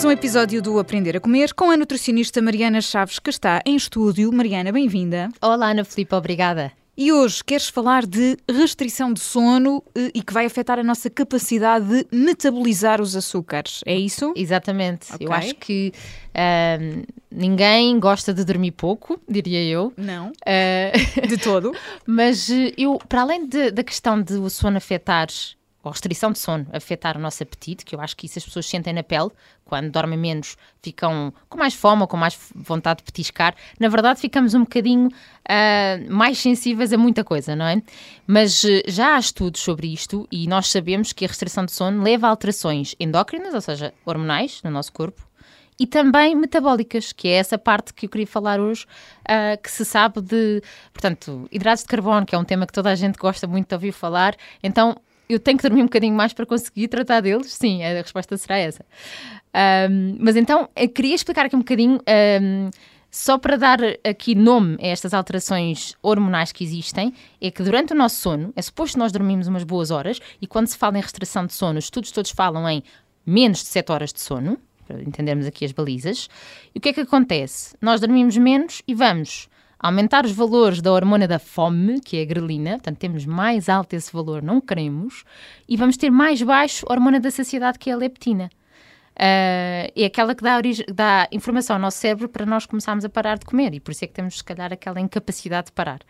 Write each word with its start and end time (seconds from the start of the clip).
Mais 0.00 0.04
um 0.06 0.10
episódio 0.12 0.62
do 0.62 0.78
Aprender 0.78 1.14
a 1.14 1.20
Comer 1.20 1.52
com 1.52 1.70
a 1.70 1.76
nutricionista 1.76 2.40
Mariana 2.40 2.80
Chaves, 2.80 3.18
que 3.18 3.28
está 3.28 3.60
em 3.66 3.76
estúdio. 3.76 4.32
Mariana, 4.32 4.72
bem-vinda. 4.72 5.28
Olá, 5.42 5.72
Ana 5.72 5.84
Filipe, 5.84 6.14
obrigada. 6.14 6.72
E 6.96 7.12
hoje 7.12 7.44
queres 7.44 7.68
falar 7.68 8.06
de 8.06 8.38
restrição 8.50 9.12
de 9.12 9.20
sono 9.20 9.84
eh, 9.94 10.10
e 10.14 10.22
que 10.22 10.32
vai 10.32 10.46
afetar 10.46 10.78
a 10.78 10.82
nossa 10.82 11.10
capacidade 11.10 11.84
de 11.86 12.06
metabolizar 12.10 12.98
os 12.98 13.14
açúcares, 13.14 13.82
é 13.84 13.94
isso? 13.94 14.32
Exatamente. 14.34 15.12
Ok. 15.12 15.26
Eu 15.26 15.32
acho 15.34 15.54
que 15.56 15.92
ahm, 16.34 17.02
ninguém 17.30 18.00
gosta 18.00 18.32
de 18.32 18.42
dormir 18.42 18.70
pouco, 18.70 19.20
diria 19.28 19.62
eu. 19.62 19.92
Não. 19.98 20.32
Ah, 20.46 21.26
De 21.26 21.36
todo? 21.36 21.74
mas 22.06 22.48
eh, 22.48 22.72
eu, 22.78 22.98
para 23.06 23.20
além 23.20 23.46
de- 23.46 23.70
da 23.70 23.84
questão 23.84 24.20
de 24.22 24.32
o 24.36 24.48
sono 24.48 24.78
afetar, 24.78 25.28
ou 25.82 25.90
restrição 25.90 26.30
de 26.30 26.38
sono 26.38 26.66
afetar 26.72 27.16
o 27.16 27.20
nosso 27.20 27.42
apetite, 27.42 27.84
que 27.84 27.94
eu 27.94 28.00
acho 28.00 28.16
que 28.16 28.26
isso 28.26 28.38
as 28.38 28.44
pessoas 28.44 28.66
sentem 28.66 28.92
na 28.92 29.02
pele, 29.02 29.30
quando 29.64 29.90
dormem 29.90 30.18
menos 30.18 30.56
ficam 30.82 31.32
com 31.48 31.58
mais 31.58 31.74
fome 31.74 32.02
ou 32.02 32.08
com 32.08 32.16
mais 32.16 32.38
vontade 32.54 32.98
de 32.98 33.04
petiscar, 33.04 33.54
na 33.78 33.88
verdade 33.88 34.20
ficamos 34.20 34.52
um 34.54 34.60
bocadinho 34.60 35.08
ah, 35.48 35.98
mais 36.08 36.38
sensíveis 36.38 36.92
a 36.92 36.98
muita 36.98 37.24
coisa, 37.24 37.54
não 37.56 37.66
é? 37.66 37.82
Mas 38.26 38.64
eh, 38.64 38.82
já 38.86 39.14
há 39.14 39.18
estudos 39.18 39.60
sobre 39.60 39.92
isto 39.92 40.28
e 40.30 40.46
nós 40.46 40.68
sabemos 40.68 41.12
que 41.12 41.24
a 41.24 41.28
restrição 41.28 41.64
de 41.64 41.72
sono 41.72 42.02
leva 42.02 42.26
a 42.26 42.30
alterações 42.30 42.94
endócrinas, 42.98 43.54
ou 43.54 43.60
seja, 43.60 43.94
hormonais, 44.04 44.60
no 44.62 44.70
nosso 44.70 44.92
corpo, 44.92 45.26
e 45.78 45.86
também 45.86 46.36
metabólicas, 46.36 47.10
que 47.10 47.26
é 47.28 47.32
essa 47.32 47.56
parte 47.56 47.94
que 47.94 48.04
eu 48.04 48.10
queria 48.10 48.26
falar 48.26 48.60
hoje, 48.60 48.86
ah, 49.26 49.56
que 49.56 49.70
se 49.70 49.84
sabe 49.84 50.20
de, 50.20 50.62
portanto, 50.92 51.48
hidratos 51.50 51.84
de 51.84 51.88
carbono, 51.88 52.26
que 52.26 52.34
é 52.34 52.38
um 52.38 52.44
tema 52.44 52.66
que 52.66 52.72
toda 52.72 52.90
a 52.90 52.94
gente 52.94 53.16
gosta 53.16 53.46
muito 53.46 53.68
de 53.68 53.74
ouvir 53.74 53.92
falar, 53.92 54.36
então 54.62 54.96
eu 55.32 55.38
tenho 55.38 55.56
que 55.56 55.62
dormir 55.62 55.82
um 55.82 55.86
bocadinho 55.86 56.14
mais 56.14 56.32
para 56.32 56.44
conseguir 56.44 56.88
tratar 56.88 57.20
deles? 57.20 57.52
Sim, 57.52 57.82
a 57.82 58.02
resposta 58.02 58.36
será 58.36 58.58
essa. 58.58 58.84
Ahm, 59.52 60.16
mas 60.18 60.36
então, 60.36 60.68
eu 60.76 60.88
queria 60.88 61.14
explicar 61.14 61.46
aqui 61.46 61.56
um 61.56 61.60
bocadinho, 61.60 62.00
ahm, 62.06 62.70
só 63.10 63.38
para 63.38 63.56
dar 63.56 63.78
aqui 64.04 64.34
nome 64.34 64.76
a 64.80 64.86
estas 64.86 65.12
alterações 65.14 65.96
hormonais 66.02 66.52
que 66.52 66.62
existem, 66.64 67.12
é 67.40 67.50
que 67.50 67.62
durante 67.62 67.92
o 67.92 67.96
nosso 67.96 68.16
sono, 68.16 68.52
é 68.54 68.62
suposto 68.62 68.98
nós 68.98 69.12
dormirmos 69.12 69.48
umas 69.48 69.64
boas 69.64 69.90
horas, 69.90 70.20
e 70.40 70.46
quando 70.46 70.66
se 70.66 70.76
fala 70.76 70.98
em 70.98 71.00
restrição 71.00 71.46
de 71.46 71.52
sono, 71.52 71.78
os 71.78 71.84
estudos 71.84 72.10
todos 72.12 72.30
falam 72.30 72.68
em 72.68 72.82
menos 73.26 73.58
de 73.58 73.66
7 73.66 73.92
horas 73.92 74.12
de 74.12 74.20
sono, 74.20 74.58
para 74.86 75.02
entendermos 75.02 75.46
aqui 75.46 75.64
as 75.64 75.72
balizas. 75.72 76.28
E 76.74 76.78
o 76.78 76.80
que 76.80 76.88
é 76.88 76.92
que 76.92 77.00
acontece? 77.00 77.76
Nós 77.80 78.00
dormimos 78.00 78.36
menos 78.36 78.82
e 78.86 78.94
vamos 78.94 79.48
aumentar 79.80 80.24
os 80.24 80.32
valores 80.32 80.82
da 80.82 80.92
hormona 80.92 81.26
da 81.26 81.38
fome, 81.38 82.00
que 82.00 82.18
é 82.18 82.22
a 82.22 82.24
grelina, 82.26 82.72
portanto 82.72 82.98
temos 82.98 83.24
mais 83.24 83.68
alto 83.68 83.94
esse 83.94 84.12
valor, 84.12 84.42
não 84.42 84.60
queremos, 84.60 85.24
e 85.68 85.76
vamos 85.76 85.96
ter 85.96 86.10
mais 86.10 86.42
baixo 86.42 86.84
a 86.88 86.92
hormona 86.92 87.18
da 87.18 87.30
saciedade, 87.30 87.78
que 87.78 87.90
é 87.90 87.94
a 87.94 87.96
leptina. 87.96 88.50
Ah, 89.22 89.90
é 89.94 90.06
aquela 90.06 90.34
que 90.34 90.42
dá, 90.42 90.56
origem, 90.56 90.86
dá 90.92 91.28
informação 91.30 91.76
ao 91.76 91.80
nosso 91.80 91.98
cérebro 91.98 92.26
para 92.26 92.46
nós 92.46 92.64
começarmos 92.64 93.04
a 93.04 93.08
parar 93.08 93.38
de 93.38 93.44
comer 93.44 93.74
e 93.74 93.80
por 93.80 93.90
isso 93.90 94.02
é 94.04 94.08
que 94.08 94.14
temos, 94.14 94.38
se 94.38 94.44
calhar, 94.44 94.72
aquela 94.72 94.98
incapacidade 94.98 95.66
de 95.66 95.72
parar. 95.72 96.00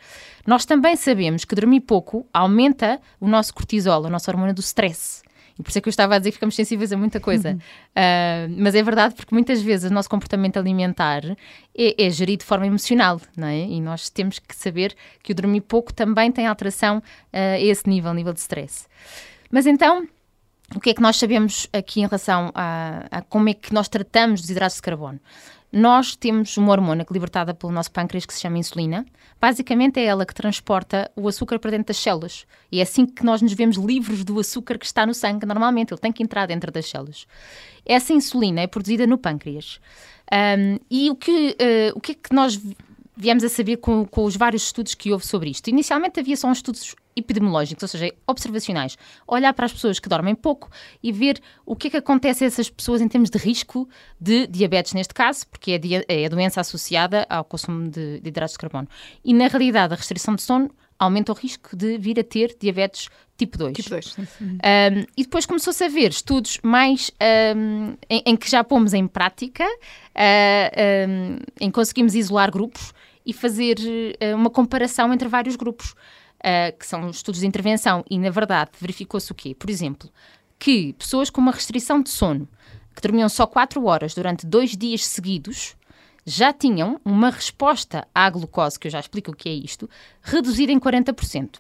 Nós 0.46 0.64
também 0.64 0.94
sabemos 0.94 1.44
que 1.44 1.54
dormir 1.54 1.80
pouco 1.80 2.24
aumenta 2.32 3.00
o 3.18 3.26
nosso 3.26 3.52
cortisol, 3.52 4.06
a 4.06 4.10
nossa 4.10 4.30
hormona 4.30 4.54
do 4.54 4.60
stress. 4.60 5.22
E 5.60 5.62
por 5.62 5.68
isso 5.68 5.78
é 5.78 5.80
que 5.80 5.88
eu 5.88 5.90
estava 5.90 6.14
a 6.14 6.18
dizer 6.18 6.30
que 6.30 6.36
ficamos 6.36 6.54
sensíveis 6.54 6.92
a 6.92 6.96
muita 6.96 7.20
coisa. 7.20 7.58
Ah, 7.94 8.46
mas 8.56 8.74
é 8.74 8.82
verdade 8.82 9.14
porque 9.14 9.34
muitas 9.34 9.60
vezes 9.62 9.90
o 9.90 9.94
nosso 9.94 10.08
comportamento 10.08 10.56
alimentar 10.56 11.22
é, 11.76 12.06
é 12.06 12.10
gerido 12.10 12.40
de 12.40 12.46
forma 12.46 12.66
emocional, 12.66 13.20
não 13.36 13.46
é? 13.46 13.60
E 13.60 13.80
nós 13.80 14.08
temos 14.08 14.38
que 14.38 14.56
saber 14.56 14.94
que 15.22 15.32
o 15.32 15.34
dormir 15.34 15.60
pouco 15.60 15.92
também 15.92 16.32
tem 16.32 16.46
alteração 16.46 17.02
ah, 17.32 17.52
a 17.52 17.60
esse 17.60 17.88
nível, 17.88 18.14
nível 18.14 18.32
de 18.32 18.40
stress. 18.40 18.86
Mas 19.50 19.66
então, 19.66 20.06
o 20.74 20.80
que 20.80 20.90
é 20.90 20.94
que 20.94 21.02
nós 21.02 21.16
sabemos 21.16 21.68
aqui 21.72 22.00
em 22.00 22.06
relação 22.06 22.50
a, 22.54 23.06
a 23.10 23.22
como 23.22 23.48
é 23.48 23.54
que 23.54 23.72
nós 23.74 23.88
tratamos 23.88 24.40
dos 24.40 24.50
hidratos 24.50 24.76
de 24.76 24.82
carbono? 24.82 25.20
Nós 25.72 26.16
temos 26.16 26.56
uma 26.56 26.72
hormona 26.72 27.02
é 27.02 27.12
libertada 27.12 27.54
pelo 27.54 27.72
nosso 27.72 27.92
pâncreas 27.92 28.26
que 28.26 28.34
se 28.34 28.40
chama 28.40 28.58
insulina. 28.58 29.06
Basicamente 29.40 30.00
é 30.00 30.04
ela 30.04 30.26
que 30.26 30.34
transporta 30.34 31.10
o 31.14 31.28
açúcar 31.28 31.58
para 31.60 31.70
dentro 31.70 31.86
das 31.86 31.96
células. 31.96 32.44
E 32.72 32.80
é 32.80 32.82
assim 32.82 33.06
que 33.06 33.24
nós 33.24 33.40
nos 33.40 33.52
vemos 33.52 33.76
livres 33.76 34.24
do 34.24 34.38
açúcar 34.38 34.78
que 34.78 34.86
está 34.86 35.06
no 35.06 35.14
sangue. 35.14 35.46
Normalmente 35.46 35.92
ele 35.92 36.00
tem 36.00 36.12
que 36.12 36.22
entrar 36.22 36.46
dentro 36.46 36.72
das 36.72 36.88
células. 36.88 37.24
Essa 37.86 38.12
insulina 38.12 38.60
é 38.62 38.66
produzida 38.66 39.06
no 39.06 39.16
pâncreas. 39.16 39.80
Ahm, 40.30 40.78
e 40.90 41.08
o 41.08 41.14
que, 41.14 41.56
eh, 41.58 41.92
o 41.94 42.00
que 42.00 42.12
é 42.12 42.14
que 42.14 42.34
nós 42.34 42.60
viemos 43.20 43.44
a 43.44 43.48
saber 43.48 43.76
com, 43.76 44.04
com 44.06 44.24
os 44.24 44.36
vários 44.36 44.64
estudos 44.64 44.94
que 44.94 45.12
houve 45.12 45.26
sobre 45.26 45.50
isto. 45.50 45.68
Inicialmente 45.68 46.18
havia 46.18 46.36
só 46.36 46.50
estudos 46.50 46.94
epidemiológicos, 47.14 47.82
ou 47.82 47.88
seja, 47.88 48.12
observacionais. 48.26 48.96
Olhar 49.26 49.52
para 49.52 49.66
as 49.66 49.72
pessoas 49.72 49.98
que 49.98 50.08
dormem 50.08 50.34
pouco 50.34 50.70
e 51.02 51.12
ver 51.12 51.40
o 51.66 51.76
que 51.76 51.88
é 51.88 51.90
que 51.90 51.96
acontece 51.98 52.44
a 52.44 52.46
essas 52.46 52.70
pessoas 52.70 53.00
em 53.00 53.08
termos 53.08 53.28
de 53.28 53.36
risco 53.38 53.88
de 54.20 54.46
diabetes, 54.46 54.94
neste 54.94 55.12
caso, 55.12 55.46
porque 55.48 55.72
é, 55.72 55.78
dia- 55.78 56.04
é 56.08 56.24
a 56.24 56.28
doença 56.28 56.60
associada 56.60 57.26
ao 57.28 57.44
consumo 57.44 57.90
de, 57.90 58.20
de 58.20 58.28
hidratos 58.28 58.52
de 58.52 58.58
carbono. 58.58 58.88
E, 59.24 59.34
na 59.34 59.48
realidade, 59.48 59.92
a 59.92 59.96
restrição 59.96 60.34
de 60.34 60.42
sono 60.42 60.70
aumenta 60.98 61.32
o 61.32 61.34
risco 61.34 61.76
de 61.76 61.98
vir 61.98 62.18
a 62.20 62.24
ter 62.24 62.56
diabetes 62.60 63.08
tipo 63.36 63.56
2. 63.58 63.72
Tipo 63.74 63.90
2. 63.90 64.18
Um, 64.18 64.24
e 65.16 65.22
depois 65.22 65.46
começou-se 65.46 65.82
a 65.82 65.88
ver 65.88 66.10
estudos 66.10 66.58
mais 66.62 67.10
um, 67.56 67.94
em, 68.08 68.22
em 68.26 68.36
que 68.36 68.50
já 68.50 68.62
pomos 68.62 68.92
em 68.92 69.06
prática, 69.06 69.64
uh, 69.64 71.08
um, 71.08 71.38
em 71.60 71.66
que 71.70 71.72
conseguimos 71.72 72.14
isolar 72.14 72.50
grupos 72.50 72.92
e 73.24 73.32
fazer 73.32 73.76
uh, 73.78 74.36
uma 74.36 74.50
comparação 74.50 75.12
entre 75.12 75.28
vários 75.28 75.56
grupos, 75.56 75.92
uh, 75.92 76.76
que 76.78 76.86
são 76.86 77.08
estudos 77.10 77.40
de 77.40 77.46
intervenção. 77.46 78.04
E, 78.10 78.18
na 78.18 78.30
verdade, 78.30 78.70
verificou-se 78.80 79.30
o 79.30 79.34
quê? 79.34 79.54
Por 79.54 79.70
exemplo, 79.70 80.10
que 80.58 80.92
pessoas 80.94 81.30
com 81.30 81.40
uma 81.40 81.52
restrição 81.52 82.02
de 82.02 82.10
sono, 82.10 82.48
que 82.94 83.02
dormiam 83.02 83.28
só 83.28 83.46
4 83.46 83.84
horas 83.84 84.14
durante 84.14 84.46
dois 84.46 84.76
dias 84.76 85.04
seguidos, 85.06 85.76
já 86.24 86.52
tinham 86.52 87.00
uma 87.04 87.30
resposta 87.30 88.06
à 88.14 88.28
glucose, 88.28 88.78
que 88.78 88.86
eu 88.86 88.90
já 88.90 89.00
explico 89.00 89.30
o 89.30 89.34
que 89.36 89.48
é 89.48 89.52
isto, 89.52 89.88
reduzida 90.22 90.70
em 90.70 90.78
40%. 90.78 91.58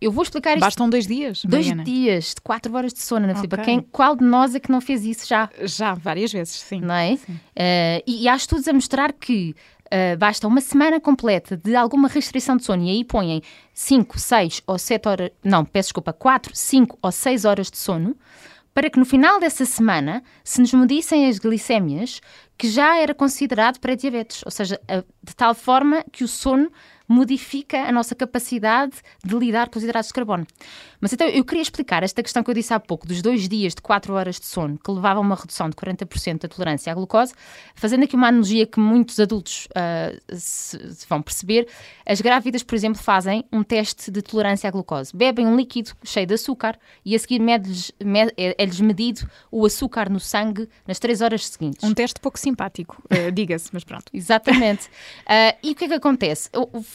Eu 0.00 0.10
vou 0.10 0.24
explicar 0.24 0.54
isto 0.54 0.60
Bastam 0.60 0.90
dois 0.90 1.06
dias, 1.06 1.42
Dois 1.44 1.66
Mariana? 1.66 1.84
dias 1.84 2.34
de 2.34 2.40
quatro 2.40 2.74
horas 2.74 2.92
de 2.92 3.00
sono, 3.00 3.24
Ana 3.24 3.36
Filipe. 3.36 3.54
Ok. 3.54 3.64
Quem, 3.64 3.80
qual 3.82 4.16
de 4.16 4.24
nós 4.24 4.52
é 4.52 4.58
que 4.58 4.70
não 4.70 4.80
fez 4.80 5.04
isso 5.04 5.28
já? 5.28 5.48
Já, 5.62 5.94
várias 5.94 6.32
vezes, 6.32 6.54
sim. 6.54 6.80
Não 6.80 6.94
é? 6.94 7.16
Eh, 7.54 8.02
e, 8.04 8.24
e 8.24 8.28
há 8.28 8.34
estudos 8.34 8.66
a 8.66 8.72
mostrar 8.72 9.12
que 9.12 9.54
eh, 9.94 10.16
basta 10.16 10.48
uma 10.48 10.60
semana 10.60 10.98
completa 11.00 11.56
de 11.56 11.76
alguma 11.76 12.08
restrição 12.08 12.56
de 12.56 12.64
sono 12.64 12.82
e 12.84 12.90
aí 12.90 13.04
põem 13.04 13.42
5, 13.74 14.18
6 14.18 14.62
ou 14.66 14.78
7 14.78 15.06
horas, 15.08 15.30
não, 15.44 15.64
peço 15.64 15.88
desculpa, 15.88 16.12
4, 16.12 16.50
5 16.56 16.98
ou 17.02 17.12
6 17.12 17.44
horas 17.44 17.70
de 17.70 17.76
sono, 17.76 18.16
para 18.74 18.88
que 18.88 18.98
no 18.98 19.04
final 19.04 19.38
dessa 19.38 19.66
semana 19.66 20.22
se 20.42 20.60
nos 20.62 20.72
medissem 20.72 21.28
as 21.28 21.38
glicémias 21.38 22.20
que 22.56 22.70
já 22.70 22.96
era 22.96 23.12
considerado 23.14 23.78
pré-diabetes, 23.78 24.42
ou 24.46 24.50
seja, 24.50 24.80
a- 24.88 25.04
de 25.22 25.36
tal 25.36 25.54
forma 25.54 26.02
que 26.10 26.24
o 26.24 26.28
sono 26.28 26.70
modifica 27.12 27.78
a 27.82 27.92
nossa 27.92 28.14
capacidade 28.14 28.94
de 29.24 29.34
lidar 29.36 29.68
com 29.68 29.78
os 29.78 29.84
hidratos 29.84 30.08
de 30.08 30.14
carbono. 30.14 30.46
Mas 31.00 31.12
então 31.12 31.26
eu 31.28 31.44
queria 31.44 31.62
explicar 31.62 32.02
esta 32.02 32.22
questão 32.22 32.42
que 32.42 32.50
eu 32.50 32.54
disse 32.54 32.72
há 32.72 32.80
pouco, 32.80 33.06
dos 33.06 33.20
dois 33.20 33.48
dias 33.48 33.74
de 33.74 33.82
4 33.82 34.14
horas 34.14 34.38
de 34.40 34.46
sono, 34.46 34.78
que 34.78 34.90
levava 34.90 35.18
a 35.18 35.20
uma 35.22 35.34
redução 35.34 35.68
de 35.68 35.76
40% 35.76 36.40
da 36.42 36.48
tolerância 36.48 36.90
à 36.92 36.94
glucose, 36.94 37.34
fazendo 37.74 38.04
aqui 38.04 38.14
uma 38.16 38.28
analogia 38.28 38.66
que 38.66 38.78
muitos 38.80 39.18
adultos 39.20 39.66
ah, 39.74 40.12
se, 40.32 40.78
se 40.94 41.06
vão 41.08 41.20
perceber. 41.20 41.68
As 42.06 42.20
grávidas, 42.20 42.62
por 42.62 42.74
exemplo, 42.76 43.02
fazem 43.02 43.44
um 43.52 43.62
teste 43.62 44.10
de 44.10 44.22
tolerância 44.22 44.68
à 44.68 44.70
glucose. 44.70 45.14
Bebem 45.14 45.46
um 45.46 45.56
líquido 45.56 45.90
cheio 46.04 46.26
de 46.26 46.34
açúcar 46.34 46.78
e 47.04 47.14
a 47.14 47.18
seguir 47.18 47.40
mede-lhes- 47.40 47.92
me- 48.02 48.32
é- 48.36 48.54
é-lhes 48.56 48.80
medido 48.80 49.28
o 49.50 49.66
açúcar 49.66 50.08
no 50.08 50.20
sangue 50.20 50.68
nas 50.86 50.98
3 51.00 51.20
horas 51.20 51.46
seguintes. 51.48 51.82
Um 51.82 51.92
teste 51.94 52.20
pouco 52.20 52.38
simpático, 52.38 53.02
eh, 53.10 53.30
diga-se, 53.32 53.70
mas 53.72 53.84
pronto. 53.84 54.04
Exatamente. 54.14 54.88
Ah, 55.26 55.54
e 55.62 55.72
o 55.72 55.74
que 55.74 55.84
é 55.84 55.88
que 55.88 55.94
acontece? 55.94 56.48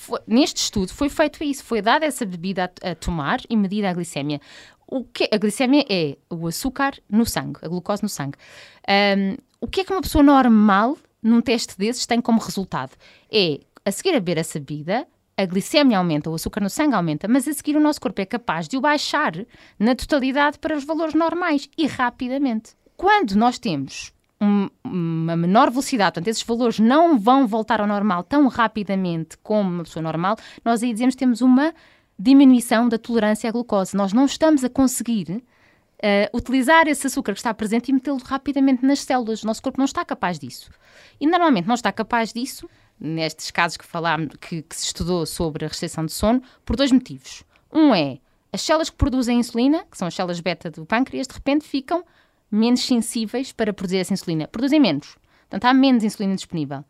Foi- 0.08 0.20
neste 0.26 0.58
estudo 0.64 0.92
foi 0.94 1.10
feito 1.10 1.44
isso, 1.44 1.64
foi 1.64 1.82
dada 1.82 2.06
essa 2.06 2.26
bebida 2.26 2.72
a, 2.82 2.92
a 2.92 2.96
tomar 2.96 3.40
e 3.50 3.56
medida 3.56 3.90
a 3.90 3.94
glicémia. 3.94 4.40
O 4.88 5.04
que, 5.04 5.30
a 5.32 5.38
glicémia 5.38 5.86
é 5.90 6.18
o 6.30 6.48
açúcar 6.48 6.94
no 7.10 7.26
sangue, 7.26 7.60
a 7.62 7.68
glucose 7.68 8.02
no 8.02 8.10
sangue. 8.10 8.38
Ahm, 8.88 9.36
o 9.60 9.68
que 9.68 9.82
é 9.82 9.84
que 9.84 9.92
uma 9.92 10.02
pessoa 10.02 10.24
normal, 10.24 10.98
num 11.22 11.42
teste 11.42 11.78
desses, 11.78 12.06
tem 12.06 12.22
como 12.22 12.40
resultado? 12.40 12.92
É, 13.32 13.60
a 13.84 13.92
seguir 13.92 14.12
a 14.12 14.14
beber 14.14 14.38
essa 14.38 14.58
bebida, 14.60 15.06
a 15.36 15.46
glicémia 15.46 15.98
aumenta, 15.98 16.30
o 16.30 16.36
açúcar 16.36 16.62
no 16.62 16.70
sangue 16.70 16.96
aumenta, 16.96 17.28
mas 17.28 17.48
a 17.48 17.54
seguir 17.54 17.76
o 17.76 17.80
nosso 17.82 18.00
corpo 18.02 18.22
é 18.22 18.26
capaz 18.26 18.68
de 18.68 18.78
o 18.78 18.82
baixar 18.82 19.34
na 19.78 19.94
totalidade 19.94 20.58
para 20.58 20.76
os 20.78 20.84
valores 20.86 21.14
normais 21.14 21.70
e 21.78 21.86
rapidamente. 21.86 22.72
Quando 22.96 23.34
nós 23.36 23.60
temos 23.60 24.14
um- 24.42 24.70
menor 25.38 25.70
velocidade, 25.70 26.14
portanto, 26.14 26.28
esses 26.28 26.44
valores 26.44 26.80
não 26.80 27.18
vão 27.18 27.48
voltar 27.48 27.80
ao 27.80 27.88
normal 27.88 28.24
tão 28.24 28.48
rapidamente 28.48 29.38
como 29.38 29.70
uma 29.70 29.84
pessoa 29.84 30.04
normal, 30.04 30.36
nós 30.66 30.84
aí 30.84 30.92
dizemos 30.92 31.16
que 31.16 31.20
temos 31.20 31.42
uma 31.42 31.74
diminuição 32.18 32.90
da 32.90 32.98
tolerância 32.98 33.50
à 33.50 33.52
glucose. 33.52 33.96
Nós 33.96 34.12
não 34.12 34.26
estamos 34.26 34.64
a 34.64 34.70
conseguir 34.70 35.44
eh, 36.02 36.30
utilizar 36.34 36.88
esse 36.88 37.08
açúcar 37.08 37.34
que 37.34 37.40
está 37.40 37.54
presente 37.54 37.90
e 37.90 37.94
metê-lo 37.94 38.18
rapidamente 38.24 38.86
nas 38.86 39.00
células. 39.00 39.44
O 39.44 39.48
nosso 39.48 39.62
corpo 39.62 39.78
não 39.78 39.86
está 39.86 40.04
capaz 40.04 40.40
disso. 40.40 40.72
E 41.20 41.28
normalmente 41.28 41.68
não 41.68 41.76
está 41.76 41.92
capaz 41.92 42.34
disso, 42.34 42.70
nestes 43.00 43.52
casos 43.52 43.78
que 43.78 43.86
falámos, 43.86 44.36
que, 44.40 44.62
que 44.62 44.76
se 44.76 44.86
estudou 44.86 45.26
sobre 45.26 45.66
a 45.66 45.68
restrição 45.68 46.06
de 46.06 46.12
sono, 46.12 46.42
por 46.66 46.76
dois 46.76 46.92
motivos. 46.92 47.44
Um 47.72 47.94
é 47.94 48.20
as 48.52 48.62
células 48.62 48.90
que 48.90 48.96
produzem 48.96 49.40
insulina, 49.40 49.86
que 49.92 49.98
são 49.98 50.08
as 50.08 50.16
células 50.16 50.40
beta 50.40 50.72
do 50.72 50.86
pâncreas, 50.86 51.28
de 51.28 51.34
repente 51.34 51.66
ficam 51.66 52.04
menos 52.50 52.82
sensíveis 52.82 53.52
para 53.52 53.74
produzir 53.74 53.98
essa 53.98 54.14
insulina. 54.14 54.48
Produzem 54.48 54.80
menos. 54.80 55.18
Portanto, 55.50 55.66
há 55.66 55.74
menos 55.74 56.04
insulina 56.04 56.36
disponível. 56.36 56.84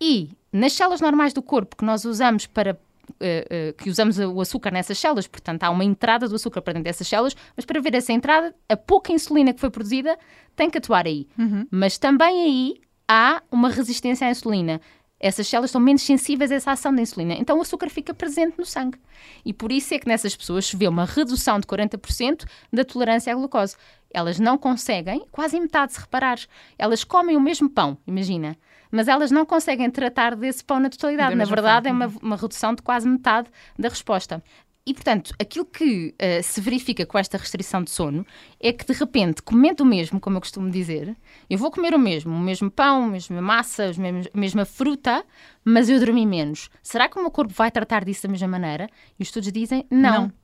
E 0.00 0.30
nas 0.52 0.72
células 0.72 1.00
normais 1.00 1.32
do 1.32 1.42
corpo 1.42 1.76
que 1.76 1.84
nós 1.84 2.04
usamos 2.04 2.46
para 2.46 2.78
Uh, 3.10 3.70
uh, 3.70 3.72
que 3.74 3.90
usamos 3.90 4.20
o 4.20 4.40
açúcar 4.40 4.70
nessas 4.70 4.96
células, 4.96 5.26
portanto 5.26 5.64
há 5.64 5.70
uma 5.70 5.84
entrada 5.84 6.28
do 6.28 6.36
açúcar 6.36 6.62
para 6.62 6.74
dentro 6.74 6.84
dessas 6.84 7.08
células, 7.08 7.34
mas 7.56 7.64
para 7.64 7.80
ver 7.80 7.92
essa 7.96 8.12
entrada, 8.12 8.54
a 8.68 8.76
pouca 8.76 9.12
insulina 9.12 9.52
que 9.52 9.58
foi 9.58 9.68
produzida 9.68 10.16
tem 10.54 10.70
que 10.70 10.78
atuar 10.78 11.08
aí. 11.08 11.26
Uhum. 11.36 11.66
Mas 11.72 11.98
também 11.98 12.44
aí 12.44 12.80
há 13.08 13.42
uma 13.50 13.68
resistência 13.68 14.28
à 14.28 14.30
insulina. 14.30 14.80
Essas 15.20 15.46
células 15.46 15.70
são 15.70 15.80
menos 15.80 16.02
sensíveis 16.02 16.50
a 16.50 16.54
essa 16.54 16.72
ação 16.72 16.94
da 16.94 17.02
insulina. 17.02 17.34
Então 17.34 17.58
o 17.58 17.60
açúcar 17.60 17.90
fica 17.90 18.14
presente 18.14 18.58
no 18.58 18.64
sangue. 18.64 18.98
E 19.44 19.52
por 19.52 19.70
isso 19.70 19.92
é 19.92 19.98
que 19.98 20.08
nessas 20.08 20.34
pessoas 20.34 20.66
se 20.66 20.76
vê 20.76 20.88
uma 20.88 21.04
redução 21.04 21.60
de 21.60 21.66
40% 21.66 22.46
da 22.72 22.84
tolerância 22.84 23.30
à 23.30 23.36
glucose. 23.36 23.76
Elas 24.12 24.40
não 24.40 24.56
conseguem, 24.56 25.24
quase 25.30 25.56
em 25.56 25.60
metade, 25.60 25.92
se 25.92 26.00
reparares, 26.00 26.48
elas 26.78 27.04
comem 27.04 27.36
o 27.36 27.40
mesmo 27.40 27.68
pão, 27.68 27.98
imagina 28.06 28.56
mas 28.90 29.08
elas 29.08 29.30
não 29.30 29.46
conseguem 29.46 29.88
tratar 29.90 30.34
desse 30.34 30.64
pão 30.64 30.80
na 30.80 30.90
totalidade. 30.90 31.34
Na 31.34 31.44
verdade, 31.44 31.88
forma. 31.88 32.04
é 32.04 32.08
uma, 32.08 32.16
uma 32.20 32.36
redução 32.36 32.74
de 32.74 32.82
quase 32.82 33.08
metade 33.08 33.48
da 33.78 33.88
resposta. 33.88 34.42
E, 34.86 34.94
portanto, 34.94 35.32
aquilo 35.38 35.66
que 35.66 36.14
uh, 36.14 36.42
se 36.42 36.60
verifica 36.60 37.04
com 37.04 37.18
esta 37.18 37.36
restrição 37.36 37.82
de 37.82 37.90
sono 37.90 38.26
é 38.58 38.72
que, 38.72 38.84
de 38.84 38.92
repente, 38.92 39.42
comendo 39.42 39.84
o 39.84 39.86
mesmo, 39.86 40.18
como 40.18 40.36
eu 40.36 40.40
costumo 40.40 40.70
dizer, 40.70 41.14
eu 41.48 41.58
vou 41.58 41.70
comer 41.70 41.94
o 41.94 41.98
mesmo, 41.98 42.34
o 42.34 42.40
mesmo 42.40 42.70
pão, 42.70 43.04
a 43.04 43.08
mesma 43.08 43.42
massa, 43.42 43.90
a 44.34 44.38
mesma 44.38 44.64
fruta, 44.64 45.24
mas 45.64 45.88
eu 45.88 46.00
dormi 46.00 46.26
menos. 46.26 46.70
Será 46.82 47.08
que 47.08 47.18
o 47.18 47.22
meu 47.22 47.30
corpo 47.30 47.52
vai 47.52 47.70
tratar 47.70 48.04
disso 48.04 48.22
da 48.22 48.30
mesma 48.30 48.48
maneira? 48.48 48.88
E 49.18 49.22
os 49.22 49.28
estudos 49.28 49.52
dizem 49.52 49.86
não. 49.90 50.22
não. 50.22 50.39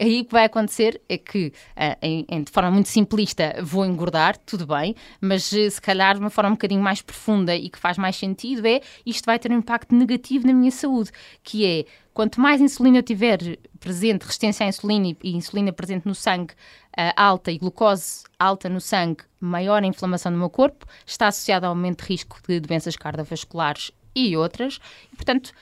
Aí 0.00 0.20
o 0.20 0.24
que 0.24 0.32
vai 0.32 0.44
acontecer 0.44 1.00
é 1.08 1.16
que, 1.16 1.52
em, 2.00 2.42
de 2.42 2.50
forma 2.50 2.70
muito 2.70 2.88
simplista, 2.88 3.54
vou 3.62 3.84
engordar, 3.84 4.36
tudo 4.38 4.66
bem, 4.66 4.94
mas 5.20 5.50
uh, 5.52 5.70
se 5.70 5.80
calhar 5.80 6.14
de 6.14 6.20
uma 6.20 6.30
forma 6.30 6.50
um 6.50 6.54
bocadinho 6.54 6.82
mais 6.82 7.00
profunda 7.00 7.54
e 7.54 7.68
que 7.68 7.78
faz 7.78 7.96
mais 7.96 8.16
sentido 8.16 8.66
é 8.66 8.80
isto 9.06 9.24
vai 9.24 9.38
ter 9.38 9.50
um 9.50 9.58
impacto 9.58 9.94
negativo 9.94 10.46
na 10.46 10.52
minha 10.52 10.70
saúde, 10.70 11.10
que 11.42 11.64
é 11.64 11.84
quanto 12.12 12.40
mais 12.40 12.60
insulina 12.60 12.98
eu 12.98 13.02
tiver 13.02 13.38
presente, 13.78 14.22
resistência 14.22 14.66
à 14.66 14.68
insulina 14.68 15.16
e, 15.22 15.36
insulina 15.36 15.72
presente 15.72 16.06
no 16.06 16.14
sangue 16.14 16.52
uh, 16.52 17.12
alta 17.16 17.50
e 17.50 17.58
glucose 17.58 18.24
alta 18.38 18.68
no 18.68 18.80
sangue, 18.80 19.22
maior 19.40 19.82
a 19.82 19.86
inflamação 19.86 20.32
do 20.32 20.38
meu 20.38 20.50
corpo, 20.50 20.86
está 21.06 21.28
associada 21.28 21.66
ao 21.66 21.72
aumento 21.72 22.02
de 22.02 22.08
risco 22.12 22.40
de 22.46 22.60
doenças 22.60 22.96
cardiovasculares 22.96 23.92
e 24.14 24.36
outras, 24.36 24.78
e 25.12 25.16
portanto 25.16 25.52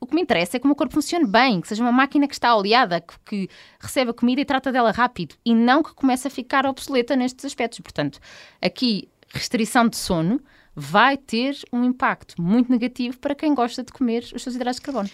o 0.00 0.06
que 0.06 0.14
me 0.14 0.22
interessa 0.22 0.56
é 0.56 0.60
que 0.60 0.64
o 0.64 0.68
meu 0.68 0.74
corpo 0.74 0.94
funcione 0.94 1.26
bem, 1.26 1.60
que 1.60 1.68
seja 1.68 1.82
uma 1.82 1.92
máquina 1.92 2.26
que 2.26 2.32
está 2.32 2.56
oleada, 2.56 3.00
que, 3.00 3.14
que 3.26 3.48
recebe 3.78 4.10
a 4.10 4.14
comida 4.14 4.40
e 4.40 4.44
trata 4.44 4.72
dela 4.72 4.90
rápido 4.90 5.34
e 5.44 5.54
não 5.54 5.82
que 5.82 5.94
comece 5.94 6.26
a 6.26 6.30
ficar 6.30 6.64
obsoleta 6.64 7.14
nestes 7.14 7.44
aspectos. 7.44 7.80
Portanto, 7.80 8.18
aqui, 8.62 9.08
restrição 9.28 9.86
de 9.86 9.96
sono 9.96 10.40
vai 10.74 11.18
ter 11.18 11.58
um 11.70 11.84
impacto 11.84 12.40
muito 12.40 12.70
negativo 12.70 13.18
para 13.18 13.34
quem 13.34 13.54
gosta 13.54 13.82
de 13.82 13.92
comer 13.92 14.24
os 14.34 14.42
seus 14.42 14.54
hidratos 14.54 14.76
de 14.76 14.82
carbono. 14.82 15.10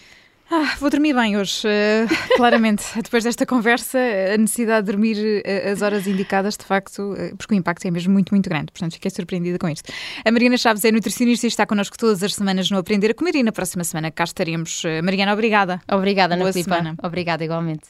Ah, 0.49 0.75
vou 0.79 0.89
dormir 0.89 1.13
bem 1.13 1.35
hoje, 1.37 1.67
uh, 1.67 2.07
claramente. 2.37 2.83
Depois 2.95 3.23
desta 3.23 3.45
conversa, 3.45 3.99
a 4.33 4.37
necessidade 4.37 4.85
de 4.85 4.91
dormir 4.93 5.17
uh, 5.17 5.71
as 5.71 5.81
horas 5.81 6.07
indicadas, 6.07 6.55
de 6.55 6.63
facto, 6.63 7.13
uh, 7.13 7.35
porque 7.35 7.53
o 7.53 7.57
impacto 7.57 7.85
é 7.85 7.91
mesmo 7.91 8.13
muito, 8.13 8.33
muito 8.33 8.49
grande. 8.49 8.71
Portanto, 8.71 8.93
fiquei 8.93 9.11
surpreendida 9.11 9.59
com 9.59 9.67
isto. 9.67 9.91
A 10.23 10.31
Mariana 10.31 10.57
Chaves 10.57 10.85
é 10.85 10.91
nutricionista 10.91 11.45
e 11.45 11.49
está 11.49 11.65
connosco 11.65 11.97
todas 11.97 12.23
as 12.23 12.33
semanas 12.33 12.71
no 12.71 12.77
Aprender 12.77 13.11
a 13.11 13.13
Comer 13.13 13.35
e 13.35 13.43
na 13.43 13.51
próxima 13.51 13.83
semana 13.83 14.09
cá 14.09 14.23
estaremos. 14.23 14.83
Mariana, 15.03 15.33
obrigada. 15.33 15.81
Obrigada, 15.91 16.37
Boa 16.37 16.49
Ana 16.49 16.63
semana. 16.63 16.95
Obrigada, 17.03 17.43
igualmente. 17.43 17.89